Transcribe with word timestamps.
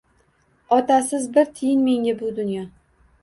Otasiz 0.77 1.27
bir 1.35 1.51
tiyin 1.59 1.83
menga 1.89 2.13
bu 2.23 2.31
dunyo 2.41 2.65